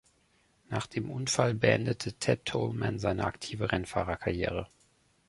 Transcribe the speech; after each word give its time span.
Nach 0.69 0.87
dem 0.87 1.11
Unfall 1.11 1.53
beendete 1.53 2.13
Ted 2.13 2.45
Toleman 2.45 2.97
seine 2.97 3.23
aktive 3.23 3.71
Rennfahrerkarriere. 3.71 4.67